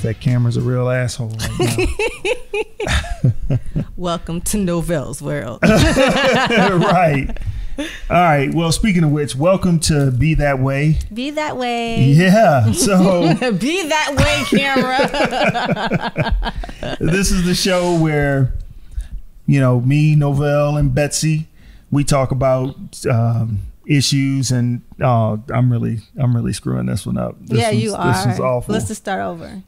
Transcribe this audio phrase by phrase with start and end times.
[0.00, 1.76] honest, that camera's a real asshole right now.
[3.96, 5.60] Welcome to Novelle's world.
[5.62, 7.28] right.
[7.78, 8.52] All right.
[8.52, 10.98] Well, speaking of which, welcome to Be That Way.
[11.12, 12.02] Be that way.
[12.04, 12.72] Yeah.
[12.72, 15.08] So Be that way, camera.
[17.00, 18.52] this is the show where,
[19.46, 21.46] you know, me, Novell, and Betsy,
[21.90, 22.76] we talk about
[23.10, 27.36] um, issues, and uh, I'm really, I'm really screwing this one up.
[27.40, 28.12] This yeah, you are.
[28.12, 28.74] This is awful.
[28.74, 29.62] Let's just start over.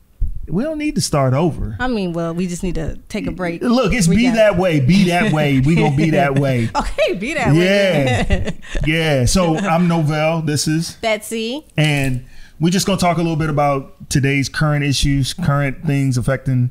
[0.49, 1.77] We don't need to start over.
[1.79, 3.63] I mean, well, we just need to take a break.
[3.63, 4.81] Look, it's We be that way.
[4.81, 5.61] Be that way.
[5.65, 6.69] We gonna be that way.
[6.77, 8.27] Okay, be that way.
[8.29, 8.51] Yeah.
[8.87, 9.25] Yeah.
[9.27, 10.45] So I'm Novell.
[10.45, 10.97] This is.
[11.01, 11.67] Betsy.
[11.77, 12.25] And
[12.61, 16.71] we're just going to talk a little bit about today's current issues, current things affecting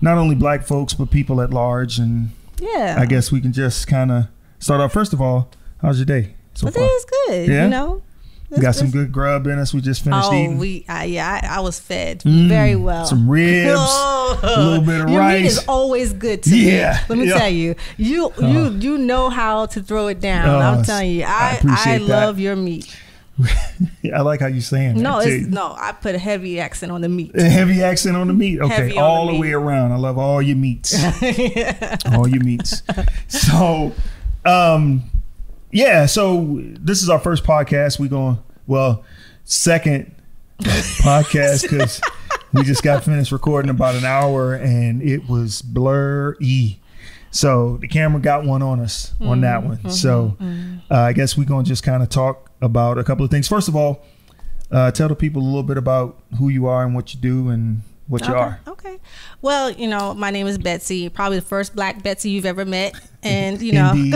[0.00, 1.98] not only black folks, but people at large.
[1.98, 2.30] And
[2.60, 2.96] Yeah.
[2.98, 4.24] I guess we can just kind of
[4.58, 4.92] start off.
[4.92, 5.50] First of all,
[5.82, 6.84] how's your day so But far?
[6.84, 7.48] is good.
[7.48, 7.64] Yeah?
[7.64, 8.02] You know.
[8.60, 9.74] Got some good grub in us.
[9.74, 10.58] We just finished Oh, eating.
[10.58, 13.04] we uh, yeah, I, I was fed Mm, very well.
[13.04, 15.40] Some ribs, Oh, a little bit of your rice.
[15.42, 16.76] meat is always good to me.
[16.76, 17.38] Yeah, Let me yeah.
[17.38, 20.48] tell you, you you you know how to throw it down.
[20.48, 22.94] Oh, I'm telling you, I I I, love your meat.
[24.12, 25.00] I like how you saying.
[25.00, 25.76] No, it's no.
[25.78, 27.32] I put a heavy accent on the meat.
[27.36, 28.60] A heavy accent on the meat.
[28.60, 29.92] Okay, Heavy all the the, way around.
[29.92, 30.92] I love all your meats.
[32.12, 32.82] all your meats.
[33.28, 33.92] So,
[34.44, 35.04] um,
[35.70, 36.06] yeah.
[36.06, 37.98] So this is our first podcast.
[37.98, 39.04] We going well,
[39.44, 40.14] second
[40.60, 42.00] podcast because
[42.52, 46.80] we just got finished recording about an hour and it was blurry.
[47.30, 49.90] So the camera got one on us on that Mm-hmm, one.
[49.90, 50.36] So
[50.90, 53.46] uh, I guess we're gonna just kind of talk about a couple of things.
[53.46, 54.04] First of all,
[54.70, 57.48] uh, tell the people a little bit about who you are and what you do
[57.50, 58.40] and what you okay.
[58.40, 58.60] are.
[58.66, 58.98] Okay.
[59.42, 61.08] Well, you know, my name is Betsy.
[61.08, 64.14] Probably the first black Betsy you've ever met, and you know, Indeed,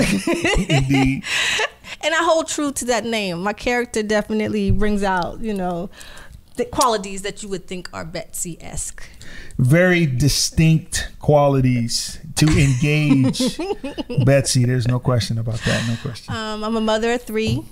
[0.68, 1.24] indeed.
[2.02, 3.42] and I hold true to that name.
[3.42, 5.90] My character definitely brings out, you know,
[6.56, 9.02] the qualities that you would think are Betsy esque.
[9.58, 13.58] Very distinct qualities to engage
[14.24, 14.64] Betsy.
[14.64, 15.88] There's no question about that.
[15.88, 16.34] No question.
[16.34, 17.62] Um, I'm a mother of three,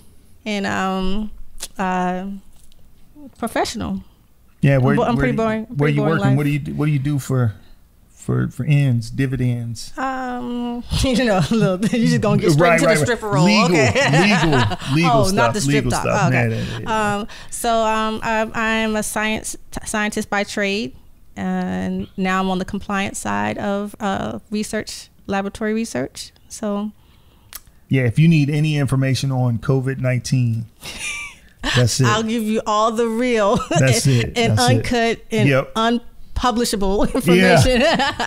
[0.46, 1.30] and um,
[1.78, 2.26] uh,
[3.38, 4.02] professional.
[4.62, 6.28] Yeah, where, I'm where pretty do- boring- Where pretty you boring working?
[6.30, 6.36] life.
[6.36, 7.54] What do you do, What do you do for
[8.30, 9.92] for for ends, dividends?
[9.98, 13.06] Um, you know, a little, you just gonna get straight Right, into right, the right.
[13.06, 13.44] stripper role.
[13.44, 14.22] Legal, okay.
[14.22, 14.60] legal,
[14.94, 16.02] legal oh, stuff, not the strip talk.
[16.02, 16.28] stuff.
[16.28, 16.48] Okay.
[16.50, 17.16] Yeah, yeah, yeah.
[17.16, 20.94] Um, so um, I'm, I'm a science t- scientist by trade,
[21.36, 26.30] and now I'm on the compliance side of uh, research, laboratory research.
[26.48, 26.92] So
[27.88, 30.66] Yeah, if you need any information on COVID nineteen,
[31.76, 32.06] that's it.
[32.06, 34.38] I'll give you all the real That's and, it.
[34.38, 34.76] and That's it.
[34.76, 35.72] uncut and Yep.
[36.42, 37.80] Unpublishable information.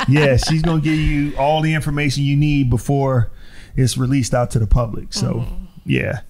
[0.07, 3.31] yeah, she's gonna give you all the information you need before
[3.75, 5.13] it's released out to the public.
[5.13, 5.63] So Mm-hmm.
[5.85, 6.22] yeah.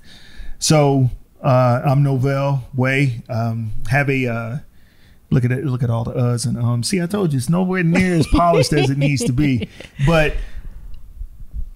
[0.59, 1.09] So
[1.41, 3.21] uh, I'm Novell Way.
[3.29, 4.57] Um, have a uh,
[5.29, 5.65] look at it.
[5.65, 6.87] Look at all the uhs and ums.
[6.87, 9.67] See, I told you it's nowhere near as polished as it needs to be.
[10.07, 10.35] But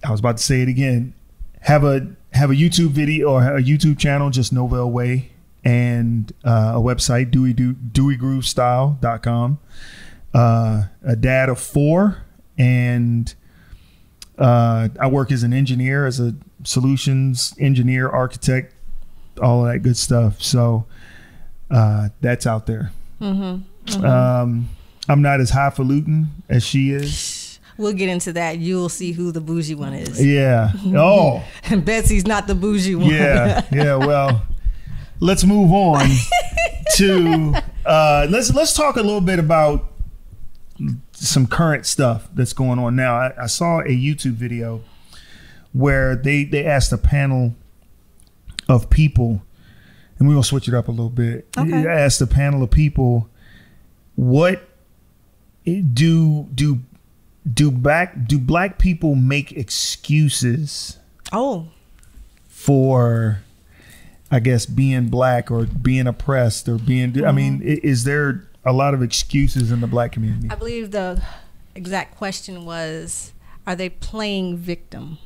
[0.04, 1.12] I was about to say it again.
[1.62, 5.32] Have a have a YouTube video or a YouTube channel, just Novell Way,
[5.68, 9.58] and uh, a website, Dewey Do DeweyGrooveStyle.com.
[10.32, 12.24] Uh, a dad of four,
[12.56, 13.34] and
[14.38, 16.34] uh, I work as an engineer, as a
[16.64, 18.74] solutions engineer, architect,
[19.42, 20.42] all of that good stuff.
[20.42, 20.86] So
[21.70, 22.90] uh, that's out there.
[23.20, 24.04] Mm-hmm.
[24.04, 24.70] Um,
[25.06, 27.60] I'm not as highfalutin as she is.
[27.76, 28.58] We'll get into that.
[28.58, 30.24] You'll see who the bougie one is.
[30.24, 30.72] Yeah.
[30.96, 31.44] Oh.
[31.64, 33.10] And Betsy's not the bougie one.
[33.10, 33.96] Yeah, yeah.
[33.96, 34.42] Well,
[35.20, 36.08] let's move on
[36.96, 37.54] to
[37.86, 39.92] uh, let's let's talk a little bit about
[41.12, 43.16] some current stuff that's going on now.
[43.16, 44.82] I, I saw a YouTube video
[45.72, 47.54] where they they asked a panel
[48.68, 49.42] of people,
[50.18, 51.48] and we're gonna switch it up a little bit.
[51.56, 51.70] Okay.
[51.70, 53.28] They asked a panel of people,
[54.14, 54.68] what
[55.64, 56.80] do do
[57.50, 60.98] do black do black people make excuses
[61.32, 61.68] Oh,
[62.48, 63.42] for
[64.30, 67.68] I guess being black or being oppressed or being I mean Mm-hmm.
[67.68, 70.48] i- is there a lot of excuses in the black community?
[70.50, 71.22] I believe the
[71.74, 73.32] exact question was
[73.66, 75.18] Are they playing victim?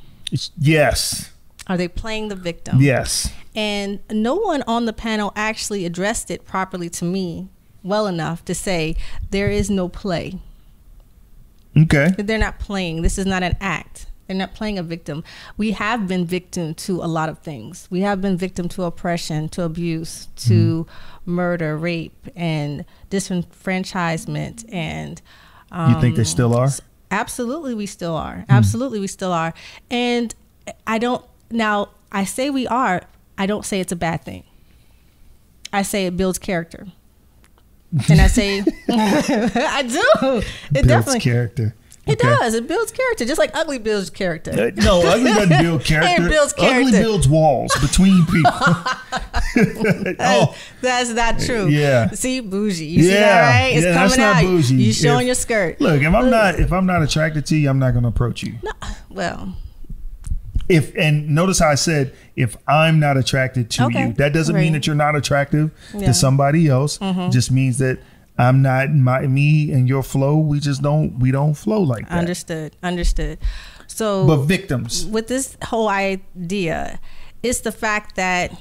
[0.57, 1.31] Yes.
[1.67, 2.81] Are they playing the victim?
[2.81, 3.31] Yes.
[3.55, 7.49] And no one on the panel actually addressed it properly to me
[7.83, 8.95] well enough to say
[9.29, 10.39] there is no play.
[11.77, 12.09] Okay.
[12.17, 13.01] they're not playing.
[13.01, 14.05] This is not an act.
[14.33, 15.23] They're not playing a victim.
[15.57, 17.87] We have been victim to a lot of things.
[17.91, 20.87] We have been victim to oppression, to abuse, to
[21.23, 24.65] murder, rape, and disenfranchisement.
[24.73, 25.21] And
[25.71, 26.69] um, You think they still are?
[27.11, 28.43] Absolutely, we still are.
[28.49, 29.53] Absolutely, we still are.
[29.91, 30.33] And
[30.87, 33.03] I don't, now, I say we are,
[33.37, 34.45] I don't say it's a bad thing.
[35.71, 36.87] I say it builds character.
[38.09, 40.37] and I say, I do.
[40.37, 41.75] It Builds definitely character.
[42.05, 42.27] It Okay.
[42.27, 42.53] does.
[42.53, 44.51] It builds character, just like ugly builds character.
[44.51, 46.27] Uh, no, ugly doesn't build character.
[46.27, 48.51] builds Ugly builds walls between people.
[50.19, 51.67] oh, That's not true.
[51.67, 52.09] Yeah.
[52.11, 52.85] See, bougie.
[52.85, 53.19] You see Yeah.
[53.21, 53.73] that, right?
[53.75, 54.41] It's Yeah, that's coming not out.
[54.49, 54.75] bougie.
[54.75, 55.79] You showing If- your skirt.
[55.81, 58.43] look, if I'm not if I'm not attracted to you, I'm not going to approach
[58.43, 58.55] you.
[58.63, 58.71] No,
[59.09, 59.55] well,
[60.69, 64.07] If and notice how I said if I'm not attracted to Okay.
[64.07, 65.97] you, that doesn't mean that you're not attractive Yeah.
[65.99, 66.05] Mm-hmm.
[66.07, 66.97] to somebody else.
[67.31, 67.99] Just means that
[68.37, 70.37] I'm not my me and your flow.
[70.37, 72.17] We just don't we don't flow like that.
[72.17, 72.75] understood.
[72.81, 73.37] Understood.
[73.87, 75.05] So, But victims.
[75.05, 76.99] with this whole idea,
[77.43, 78.51] it's the fact that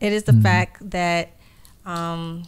[0.00, 0.42] it is the Mm-hmm.
[0.42, 1.30] fact that,
[1.84, 2.42] um,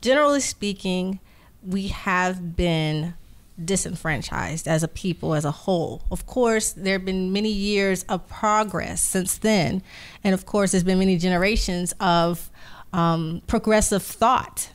[0.00, 1.18] generally speaking,
[1.62, 3.14] we have been
[3.62, 6.02] disenfranchised as a people as a whole.
[6.10, 9.82] Of course, there have been many years of progress since then,
[10.22, 12.50] and of course, there's been many generations of
[12.92, 14.70] um, progressive thought.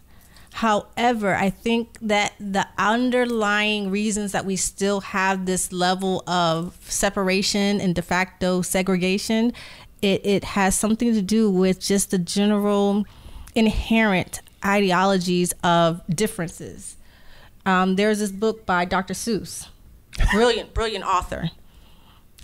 [0.53, 7.80] However, I think that the underlying reasons that we still have this level of separation
[7.80, 9.53] and de facto segregation,
[10.01, 13.06] it, it has something to do with just the general
[13.56, 16.98] inherent ideologies of differences.
[17.65, 19.13] Um, there's this book by Dr.
[19.13, 19.68] Seuss,
[20.31, 21.51] brilliant, brilliant author.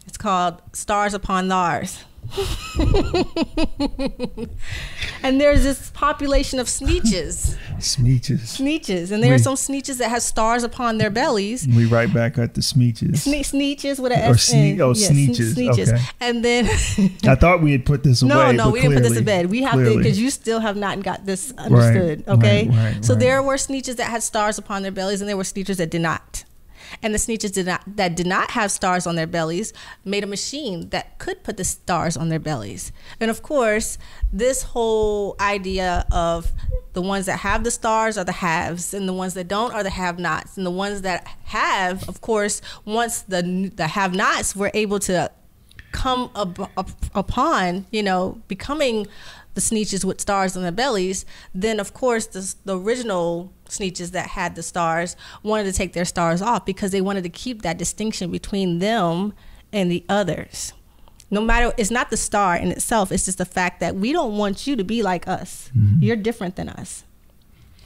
[0.05, 2.05] It's called Stars Upon Thars.
[5.23, 8.57] And there's this population of sneetches, sneetches.
[8.59, 11.67] sneetches, and there are some sneetches that have stars upon their bellies.
[11.67, 13.25] We right back at the smeeches.
[13.25, 14.51] Sne- sneetches with an Or S.
[14.53, 16.01] sne- oh, yes, sne- sneetches, okay.
[16.19, 16.65] And then
[17.25, 18.29] I thought we had put this away.
[18.29, 19.47] no, no, we didn't put this to bed.
[19.47, 22.23] We have to because you still have not got this understood.
[22.27, 23.19] right, okay, right, so right.
[23.19, 26.01] there were sneetches that had stars upon their bellies, and there were sneetches that did
[26.01, 26.43] not.
[27.01, 29.73] And the sneetches did not that did not have stars on their bellies
[30.05, 32.91] made a machine that could put the stars on their bellies.
[33.19, 33.97] And of course,
[34.31, 36.51] this whole idea of
[36.93, 39.83] the ones that have the stars are the haves, and the ones that don't are
[39.83, 40.57] the have-nots.
[40.57, 45.31] And the ones that have, of course, once the the have-nots were able to
[45.91, 49.07] come up, up, upon, you know, becoming
[49.57, 54.27] the sneetches with stars on their bellies, then of course the, the original sneetches that
[54.27, 57.75] had the stars wanted to take their stars off because they wanted to keep that
[57.75, 59.33] distinction between them
[59.73, 60.73] and the others.
[61.31, 64.37] No matter, it's not the star in itself, it's just the fact that we don't
[64.37, 65.71] want you to be like us.
[65.75, 66.03] Mm-hmm.
[66.03, 67.03] You're different than us.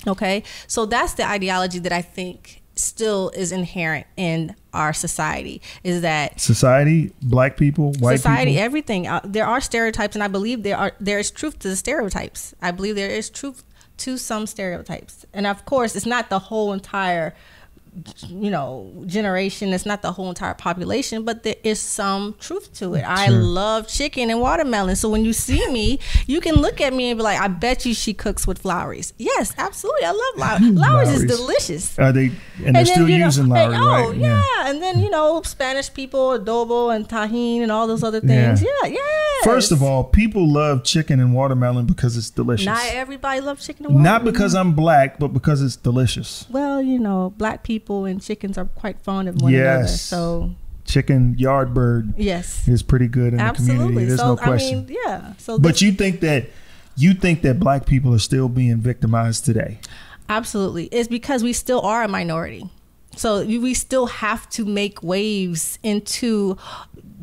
[0.05, 0.43] Okay?
[0.67, 6.39] So that's the ideology that I think still is inherent in our society is that
[6.39, 8.63] Society, black people, white society people.
[8.65, 9.07] everything.
[9.07, 12.53] Uh, there are stereotypes and i believe there are there is truth to the stereotypes.
[12.61, 13.63] I believe there is truth
[13.97, 15.25] to some stereotypes.
[15.33, 17.35] And of course it's not the whole entire
[18.29, 22.93] you know generation it's not the whole entire population but there is some truth to
[22.93, 23.37] it i Sure.
[23.41, 27.17] love chicken and watermelon so when you see me you can look at me and
[27.17, 31.09] be like i bet you she cooks with flowers yes absolutely i love flowers flowers
[31.09, 32.31] is delicious Are they?
[32.65, 34.17] And they're still you know, using Lowry, oh right?
[34.17, 34.69] yeah.
[34.69, 38.61] and then you know Spanish people, adobo and tahine and all those other things.
[38.61, 38.99] Yeah, yeah.
[39.43, 42.67] First of all, people love chicken and watermelon because it's delicious.
[42.67, 44.23] not everybody loves chicken and watermelon.
[44.25, 46.45] Not because I'm black, but because it's delicious.
[46.51, 49.87] well, you know, black people and chickens are quite fond of one another.
[49.87, 50.51] So
[50.85, 54.05] Chicken yard bird yes, is pretty good in the community.
[54.05, 54.79] There's so no question.
[54.79, 55.33] I mean, yeah.
[55.37, 56.49] So but this- you think that
[56.95, 59.79] you think that black people are still being victimized today?
[60.27, 60.85] Absolutely.
[60.85, 62.69] It's because we still are a minority.
[63.15, 66.57] So we still have to make waves into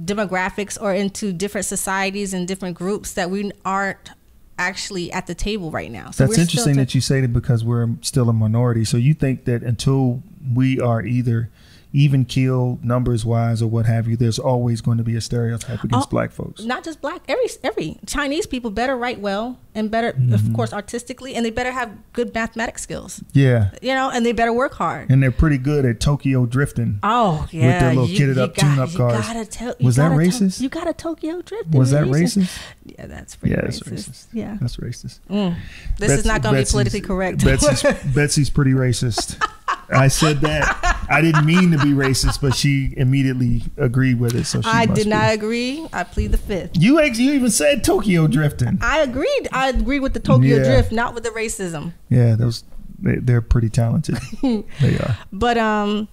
[0.05, 4.11] demographics or into different societies and different groups that we aren't
[4.59, 6.11] actually at the table right now.
[6.11, 8.85] So That's interesting to- that you say that because we're still a minority.
[8.85, 10.23] So you think that until
[10.55, 11.49] we are either
[11.92, 15.83] even killed numbers wise or what have you, there's always going to be a stereotype
[15.83, 16.62] against Oh, black folks.
[16.62, 20.35] not just black every every chinese people better write well and better Mm-hmm.
[20.35, 23.71] of course artistically and they better have good mathematic skills Yeah.
[23.80, 26.99] you know and they better work hard And they're pretty good at Tokyo drifting.
[27.02, 29.26] oh yeah with their little kitted up tune-up you cars.
[29.26, 30.61] gotta tell, you Was that gotta to- racist?
[30.61, 32.42] you got a tokyo drift Was that reason.
[32.42, 32.59] racist?
[32.85, 33.92] yeah that's pretty Yeah, racist.
[33.92, 34.26] racist.
[34.33, 35.21] yeah That's racist.
[35.30, 35.57] Mm.
[35.99, 37.83] this Betsy- is not going to be politically correct Betsy's,
[38.14, 39.42] Betsy's pretty racist.
[39.90, 41.07] I said that.
[41.11, 44.45] I didn't mean to be racist, but she immediately agreed with it.
[44.45, 45.11] So she i did be.
[45.11, 48.78] not agree i plead the fifth You ex- you even said Tokyo drifting.
[48.83, 50.64] i agreed i agree with the tokyo Yeah.
[50.64, 52.64] drift not with the racism Yeah, those
[52.99, 54.18] they, they're pretty talented.
[54.42, 55.16] they are.
[55.33, 56.09] But um,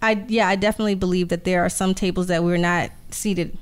[0.00, 3.58] I yeah, I definitely believe that there are some tables that we're not seated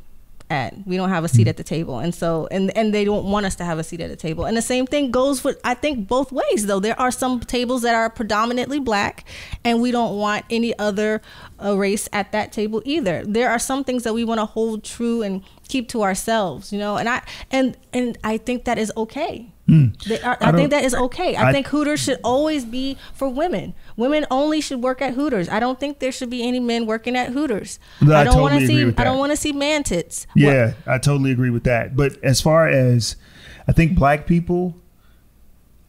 [0.50, 0.74] at.
[0.86, 3.46] We don't have a seat at the table, and so and and they don't want
[3.46, 4.44] us to have a seat at the table.
[4.44, 6.80] And the same thing goes with I think both ways though.
[6.80, 9.24] There are some tables that are predominantly black,
[9.64, 11.22] and we don't want any other
[11.62, 13.24] uh, race at that table either.
[13.24, 16.78] There are some things that we want to hold true and keep to ourselves, you
[16.78, 16.96] know.
[16.96, 19.52] And I and and I think that is okay.
[19.68, 19.88] Hmm.
[20.06, 21.36] They are, I, I think that is okay.
[21.36, 23.74] I, I- think Hooters should always be for women.
[23.96, 25.48] Women only should work at Hooters.
[25.50, 27.78] I don't think there should be any men working at Hooters.
[28.00, 28.82] No, I I don't want to see.
[28.96, 30.26] I don't want to see man tits.
[30.34, 31.94] Yeah, I totally agree with that.
[31.94, 33.16] But as far as
[33.68, 34.74] I think black people,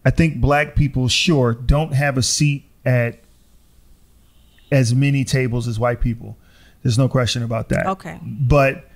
[0.03, 3.19] I think black people sure don't have a seat at
[4.71, 6.37] as many tables as white people.
[6.83, 7.85] There's no question about that.
[7.87, 8.19] Okay.
[8.21, 8.89] But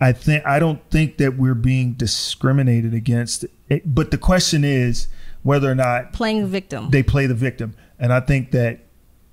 [0.00, 3.44] I think I don't think that we're being discriminated against.
[3.70, 5.08] It, but the question is
[5.42, 6.90] whether or not Playing victim.
[6.90, 8.80] they play the victim, and I think that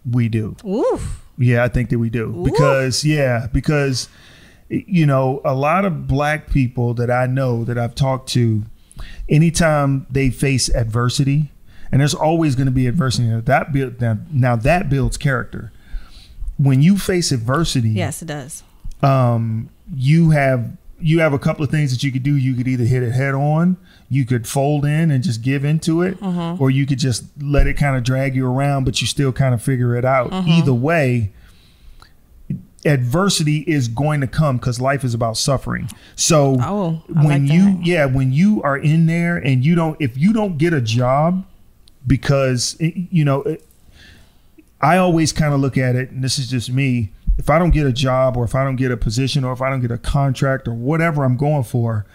[0.10, 0.56] we do.
[0.66, 1.26] Oof.
[1.38, 4.08] Yeah, I think that we do because yeah, because
[4.70, 8.64] you know a lot of black people that I know that I've talked to,
[9.30, 11.52] anytime they face adversity,
[11.92, 13.28] and there's always going to be adversity.
[13.28, 15.72] Now, that build now, now that builds character.
[16.58, 18.64] When you face adversity, Yes, it does.
[19.04, 22.36] um, you have you have a couple of things that you could do.
[22.36, 23.78] You could either hit it head on,
[24.10, 26.62] you could fold in and just give into it, mm-hmm.
[26.62, 29.54] or you could just let it kind of drag you around, but you still kind
[29.54, 30.32] of figure it out.
[30.32, 30.50] Mm-hmm.
[30.50, 31.32] Either way,
[32.86, 35.90] adversity is going to come because life is about suffering.
[36.16, 37.86] So Oh, when like you that.
[37.86, 41.46] yeah, when you are in there and you don't if you don't get a job
[42.06, 43.58] because eh, you know eh,
[44.80, 47.12] I always kind of look at it, and this is just me.
[47.38, 49.62] If I don't get a job, or if I don't get a position, or if
[49.62, 52.06] I don't get a contract, or whatever I'm going for,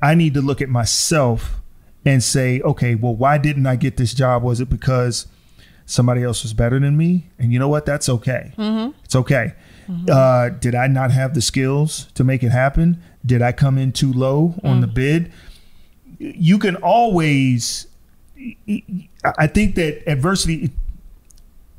[0.00, 1.60] I need to look at myself
[2.04, 4.42] and say, okay, well, why didn't I get this job?
[4.42, 5.26] Was it because
[5.84, 7.28] somebody else was better than me?
[7.38, 7.86] And you know what?
[7.86, 8.52] That's okay.
[8.56, 8.96] Mm-hmm.
[9.04, 9.54] It's okay.
[9.88, 10.06] Mm-hmm.
[10.10, 13.02] Uh, did I not have the skills to make it happen?
[13.24, 14.94] Did I come in too low on the mm.
[14.94, 15.32] bid?
[16.18, 17.86] You can always.
[19.24, 20.70] I think that adversity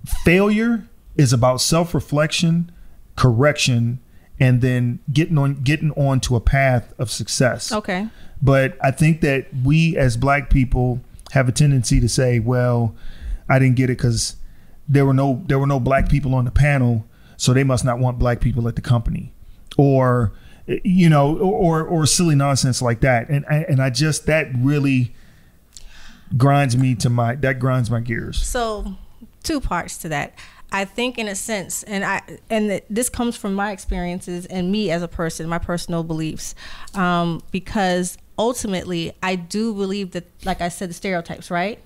[0.06, 2.72] failure is about self-reflection
[3.20, 4.00] correction
[4.40, 8.08] and then getting on getting on to a path of success Okay.
[8.42, 12.96] but i think that we as black people have a tendency to say well
[13.50, 14.38] i didn't get it because
[14.88, 18.00] there were no there were no black people on the panel so they must not
[18.00, 19.34] want black people at the company
[19.78, 20.32] or
[20.84, 25.14] you know or or silly nonsense like that and and i just that really
[26.38, 28.96] grinds me to my that grinds my gears So,
[29.44, 30.34] two parts to that.
[30.72, 34.72] I think, in a sense, and I and th- this comes from my experiences and
[34.72, 36.54] me as a person, my personal beliefs,
[36.94, 41.80] um, because ultimately, I do believe that, like I said, the stereotypes, right?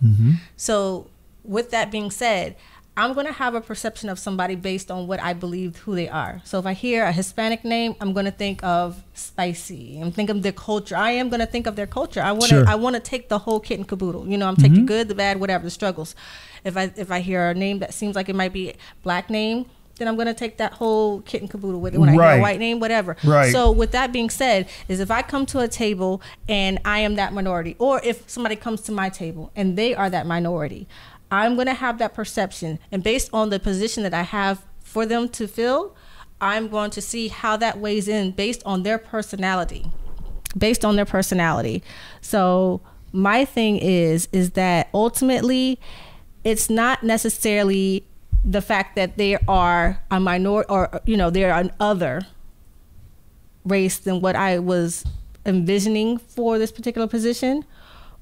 [0.58, 1.08] So,
[1.44, 2.56] with that being said,
[2.96, 6.08] I'm going to have a perception of somebody based on what I believe who they
[6.08, 6.42] are.
[6.44, 10.00] So if I hear a Hispanic name, I'm going to think of spicy.
[10.00, 10.96] I'm think of their culture.
[10.96, 12.22] I am going to think of their culture.
[12.22, 12.68] I want to Sure.
[12.68, 14.28] I want to take the whole kit and caboodle.
[14.28, 16.16] You know, I'm taking the good, the bad, whatever the struggles.
[16.64, 19.66] If I if I hear a name that seems like it might be black name,
[19.98, 22.00] then I'm going to take that whole kit and caboodle with it.
[22.00, 23.16] When I hear a white name, whatever.
[23.24, 23.52] Right.
[23.52, 27.16] So with that being said, is if I come to a table and I am
[27.16, 30.88] that minority, or if somebody comes to my table and they are that minority,
[31.34, 32.78] I'm going to have that perception.
[32.92, 35.96] And based on the position that I have for them to fill,
[36.40, 39.86] I'm going to see how that weighs in based on their personality.
[40.56, 41.82] Based on their personality.
[42.22, 45.80] So my thing is is that ultimately
[46.44, 48.06] it's not necessarily
[48.44, 52.22] the fact that they are a minority or you know they're an other
[53.66, 55.06] race than what I was
[55.46, 57.66] envisioning for this particular position,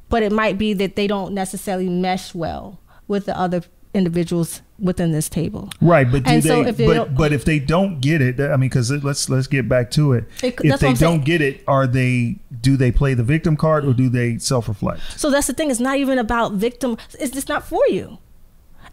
[0.10, 2.80] but it might be that they don't necessarily mesh well
[3.12, 3.62] with the other
[3.94, 5.70] individuals within this table.
[5.82, 6.48] Right, but do And they?
[6.48, 9.48] so if they but but if they don't get it, I mean, because let's let's
[9.48, 10.24] get back to it.
[10.42, 10.96] It- if they I'm saying.
[10.96, 12.38] don't get it, are they?
[12.62, 15.02] Do they play the victim card or do they self reflect?
[15.18, 15.70] So that's the thing.
[15.70, 16.98] It's not even about victim.
[17.20, 18.18] It's just not for you.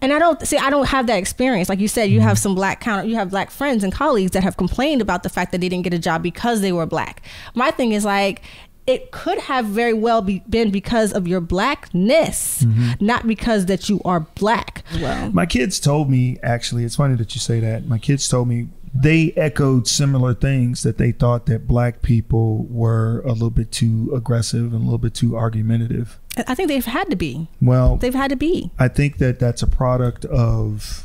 [0.01, 0.57] And I don't see.
[0.57, 1.69] I don't have that experience.
[1.69, 2.43] Like you said, you have mm-hmm.
[2.43, 3.05] some black counter.
[3.09, 5.85] You have black friends and colleagues that have complained about the fact that they didn't
[5.85, 7.23] get a job because they were black.
[7.55, 8.43] My thing is like.
[8.89, 12.65] It could have very well be, been because of your blackness,
[13.01, 14.83] not because that you are black.
[14.95, 16.85] Well, My kids told me actually.
[16.85, 17.87] It's funny that you say that.
[17.87, 23.21] My kids told me they echoed similar things that they thought that black people were
[23.27, 26.19] a little bit too aggressive and a little bit too argumentative.
[26.47, 27.49] I think they've had to be.
[27.61, 28.71] Well, They've had to be.
[28.79, 31.05] I think that that's a product of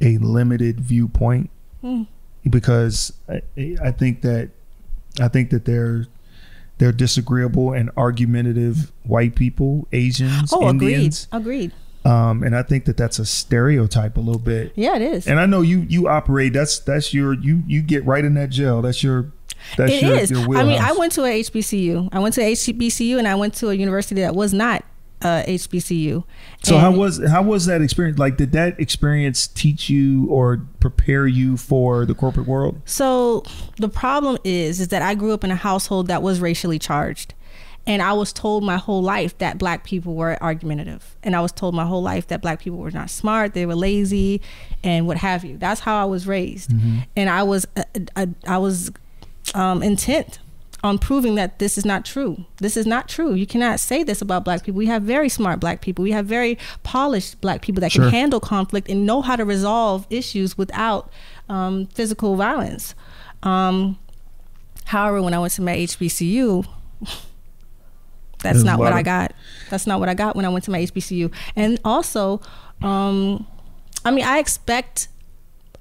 [0.00, 1.50] a limited viewpoint
[1.80, 2.02] Hmm.
[2.48, 3.42] because I,
[3.82, 4.50] I think that
[5.20, 6.06] I think that they're
[6.82, 11.70] they're disagreeable and argumentative white people, Asians, Oh, Indians, agreed.
[12.04, 12.10] Agreed.
[12.10, 14.72] um, and I think that that's a stereotype a little bit.
[14.74, 15.28] Yeah, it is.
[15.28, 16.52] And I know you you operate.
[16.52, 18.82] That's that's your you you get right in that jail.
[18.82, 19.30] That's your
[19.76, 20.30] that's It your, is.
[20.32, 22.08] your I mean, I went to a HBCU.
[22.10, 24.84] I went to HBCU, and I went to a university that was not
[25.22, 26.24] uh, HBCU.
[26.62, 28.18] So And how was how was that experience?
[28.18, 32.80] Like, did that experience teach you or prepare you for the corporate world?
[32.84, 33.44] So
[33.76, 37.34] the problem is, is that I grew up in a household that was racially charged,
[37.86, 41.16] And I was told my whole life that black people were argumentative.
[41.22, 43.74] And I was told my whole life that black people were not smart, they were
[43.74, 44.40] lazy,
[44.84, 45.58] and what have you.
[45.58, 46.70] That's how I was raised.
[46.70, 46.98] Mm-hmm.
[47.16, 47.82] And I was, uh,
[48.16, 48.92] uh, I was
[49.54, 50.38] um, intent
[50.84, 52.44] on proving that this is not true.
[52.58, 53.34] This is not true.
[53.34, 54.78] You cannot say this about black people.
[54.78, 56.02] We have very smart black people.
[56.02, 58.04] We have very polished black people that Sure.
[58.04, 61.10] can handle conflict and know how to resolve issues without
[61.48, 62.94] um, physical violence.
[63.44, 63.98] Um,
[64.86, 66.66] however, when I went to my HBCU,
[67.00, 69.32] that's There's not what I got.
[69.70, 71.32] That's not what I got when I went to my HBCU.
[71.54, 72.40] And also,
[72.82, 73.46] um,
[74.04, 75.06] I mean, I expect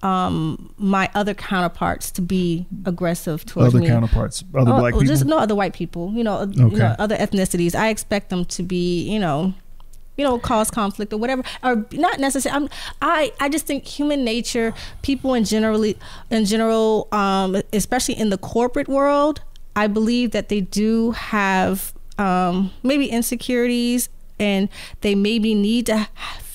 [0.03, 3.87] um, my other counterparts to be aggressive towards Other me.
[3.87, 5.07] counterparts, other Oh, black people.
[5.07, 6.11] Just no other white people.
[6.13, 6.77] You know, uh, you Okay.
[6.77, 7.75] know, other ethnicities.
[7.75, 9.53] I expect them to be, you know,
[10.17, 12.63] you know, cause conflict or whatever, or not necessarily.
[12.65, 12.69] I'm,
[13.01, 15.97] I I just think human nature, people in generally,
[16.29, 19.41] in general, um, especially in the corporate world,
[19.75, 24.67] I believe that they do have um, maybe insecurities, and
[25.01, 26.07] they maybe need to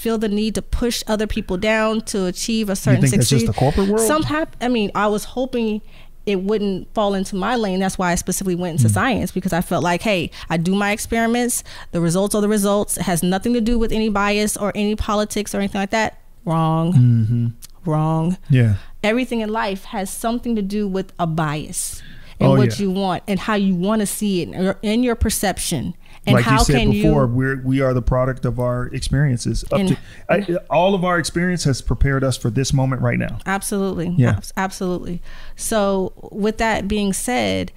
[0.07, 3.47] feel the need to push other people down to achieve a certain think that's just
[3.47, 4.07] the corporate world?
[4.07, 5.81] Some hap- I mean, I was hoping
[6.27, 7.81] it wouldn't fall into my lane.
[7.81, 10.93] That's why I specifically went into science because I felt like, hey, I do my
[10.93, 11.65] experiments.
[11.91, 12.97] The results are the results.
[12.97, 16.21] It has nothing to do with any bias or any politics or anything like that.
[16.45, 16.93] Wrong.
[16.93, 17.47] Mm-hmm.
[17.91, 18.39] Wrong.
[18.49, 18.75] Yeah.
[19.03, 22.01] Everything in life has something to do with a bias
[22.41, 22.85] and Oh, what yeah.
[22.85, 25.95] you want and how you want to see it in your perception.
[26.27, 28.87] And like how you said can before, you we're we are the product of our
[28.87, 29.65] experiences.
[29.71, 29.97] Up to
[30.29, 33.39] I, all of our experience has prepared us for this moment right now.
[33.47, 34.09] Absolutely.
[34.17, 34.41] Yeah.
[34.57, 35.23] Absolutely.
[35.55, 37.73] So, with that being said,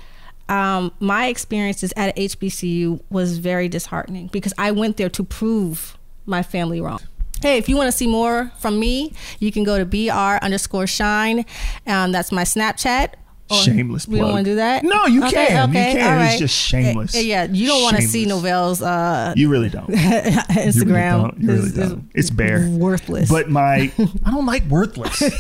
[0.50, 6.42] um, my experiences at HBCU was very disheartening because I went there to prove my
[6.42, 7.00] family wrong.
[7.42, 10.88] Hey, if you want to see more from me, you can go to br underscore
[10.88, 11.46] shine.
[11.88, 13.14] Um, that's my Snapchat.
[13.52, 14.84] Or- Shameless We don't want to do that.
[14.84, 15.70] No, you can.
[15.70, 16.20] You can.
[16.20, 17.16] all It's just shameless.
[17.16, 18.26] Uh, yeah, you don't want to see.
[18.26, 19.88] Novelle's uh, You really don't.
[19.90, 21.22] Instagram.
[21.24, 21.38] don't.
[21.42, 22.10] You really It's- it's don't.
[22.14, 22.68] It's bare.
[22.70, 23.30] worthless.
[23.30, 23.92] But my
[24.26, 25.22] I don't like worthless.
[25.22, 25.36] It's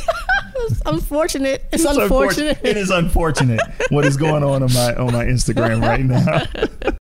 [0.72, 1.65] it's unfortunate.
[1.72, 2.60] It's, unfortunate.
[2.63, 6.91] It is unfortunate what is going on on my on my Instagram right now.